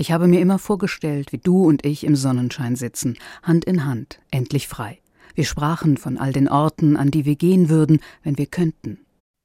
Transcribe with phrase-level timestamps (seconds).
[0.00, 4.18] Ich habe mir immer vorgestellt, wie du und ich im Sonnenschein sitzen, Hand in Hand,
[4.30, 4.98] endlich frei.
[5.34, 9.00] Wir sprachen von all den Orten, an die wir gehen würden, wenn wir könnten.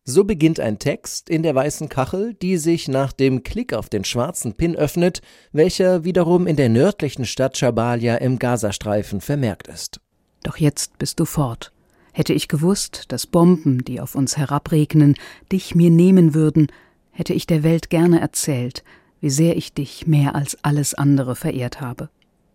[0.06, 4.06] So beginnt ein Text in der weißen Kachel, die sich nach dem Klick auf den
[4.06, 5.22] schwarzen Pin öffnet,
[5.52, 10.00] welcher wiederum in der nördlichen Stadt Schabalia im Gazastreifen vermerkt ist.
[10.44, 11.74] Doch jetzt bist du fort.
[12.14, 15.16] Hätte ich gewusst, dass Bomben, die auf uns herabregnen,
[15.52, 16.68] dich mir nehmen würden,
[17.12, 18.86] hätte ich der Welt gerne erzählt,
[19.26, 22.10] wie sehr ich dich mehr als alles andere verehrt habe.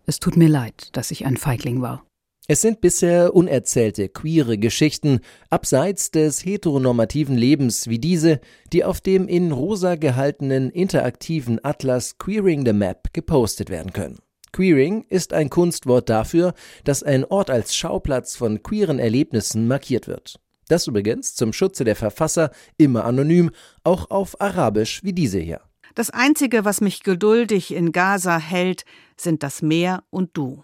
[0.05, 2.05] Es tut mir leid, dass ich ein Feigling war.
[2.47, 8.39] Es sind bisher unerzählte queere Geschichten abseits des heteronormativen Lebens wie diese,
[8.71, 14.19] die auf dem in rosa gehaltenen interaktiven Atlas Queering the Map gepostet werden können.
[14.53, 16.53] Queering ist ein Kunstwort dafür,
[16.85, 20.39] dass ein Ort als Schauplatz von queeren Erlebnissen markiert wird.
[20.69, 23.51] Das übrigens zum Schutze der Verfasser immer anonym,
[23.83, 25.59] auch auf Arabisch wie diese hier.
[25.95, 28.85] Das Einzige, was mich geduldig in Gaza hält,
[29.17, 30.63] sind das Meer und du.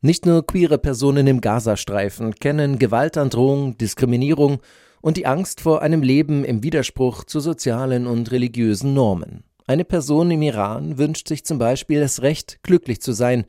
[0.00, 4.60] Nicht nur queere Personen im Gazastreifen kennen Gewaltandrohung, Diskriminierung
[5.00, 9.44] und die Angst vor einem Leben im Widerspruch zu sozialen und religiösen Normen.
[9.66, 13.46] Eine Person im Iran wünscht sich zum Beispiel das Recht, glücklich zu sein.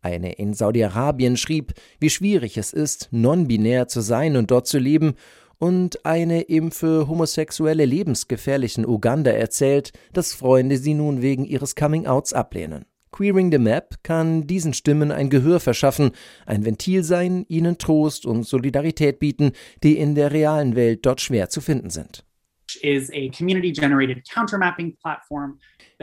[0.00, 5.14] Eine in Saudi-Arabien schrieb, wie schwierig es ist, non-binär zu sein und dort zu leben.
[5.58, 12.34] Und eine im für Homosexuelle lebensgefährlichen Uganda erzählt, dass Freunde sie nun wegen ihres Coming-outs
[12.34, 12.84] ablehnen.
[13.10, 16.10] Queering the Map kann diesen Stimmen ein Gehör verschaffen,
[16.44, 21.48] ein Ventil sein, ihnen Trost und Solidarität bieten, die in der realen Welt dort schwer
[21.48, 22.25] zu finden sind.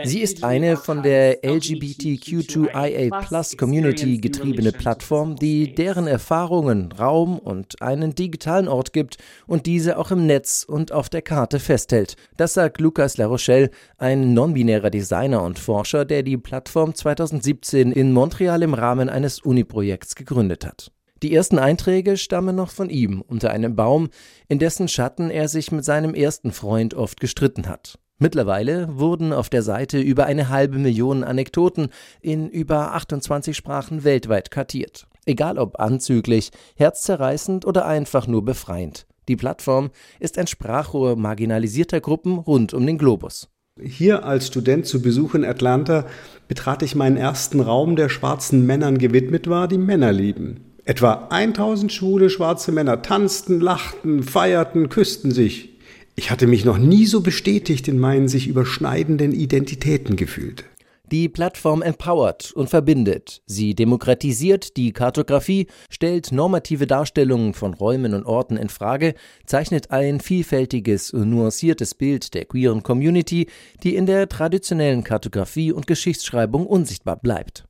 [0.04, 8.16] Sie ist eine von der LGBTQ2IA Community getriebene Plattform, die deren Erfahrungen Raum und einen
[8.16, 12.16] digitalen Ort gibt und diese auch im Netz und auf der Karte festhält.
[12.38, 18.64] Das sagt Lucas Larochelle, ein non-binärer Designer und Forscher, der die Plattform 2017 in Montreal
[18.64, 20.93] im Rahmen eines Uni-Projekts gegründet hat.
[21.24, 24.10] Die ersten Einträge stammen noch von ihm unter einem Baum,
[24.50, 27.98] in dessen Schatten er sich mit seinem ersten Freund oft gestritten hat.
[28.20, 31.88] Mittlerweile wurden auf der Seite über eine halbe Million Anekdoten
[32.20, 35.08] in über 28 Sprachen weltweit kartiert.
[35.26, 39.08] Egal ob anzüglich, herzzerreißend oder einfach nur befreiend.
[39.30, 43.48] Die Plattform ist ein Sprachrohr marginalisierter Gruppen rund um den Globus.
[43.82, 46.06] Hier als Student zu Besuch in Atlanta
[46.50, 50.73] betrat ich meinen ersten Raum, der schwarzen Männern gewidmet war, die Männer lieben.
[50.86, 55.70] Etwa 1000 schwule schwarze Männer tanzten, lachten, feierten, küssten sich.
[56.16, 60.66] Ich hatte mich noch nie so bestätigt in meinen sich überschneidenden Identitäten gefühlt.
[61.10, 63.44] Die Plattform empowert und verbindet.
[63.46, 69.14] Sie demokratisiert die Kartografie, stellt normative Darstellungen von Räumen und Orten in Frage,
[69.46, 73.48] zeichnet ein vielfältiges und nuanciertes Bild der queeren Community,
[73.84, 77.66] die in der traditionellen Kartografie und Geschichtsschreibung unsichtbar bleibt.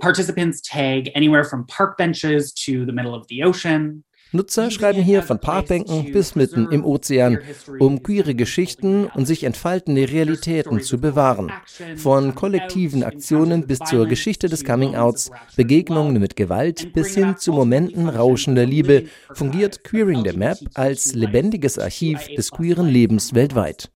[0.00, 4.04] Participants tag anywhere from park benches to the middle of the ocean.
[4.32, 7.38] Nutzer schreiben hier von Parkbänken bis mitten im Ozean,
[7.78, 11.52] um queere Geschichten und sich entfaltende Realitäten zu bewahren.
[11.96, 18.08] Von kollektiven Aktionen bis zur Geschichte des Coming-outs, Begegnungen mit Gewalt bis hin zu Momenten
[18.08, 23.90] rauschender Liebe fungiert Queering the Map als lebendiges Archiv des queeren Lebens weltweit.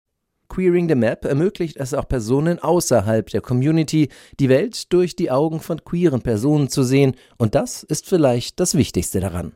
[0.51, 5.61] Queering the Map ermöglicht es auch Personen außerhalb der Community, die Welt durch die Augen
[5.61, 9.53] von queeren Personen zu sehen, und das ist vielleicht das Wichtigste daran.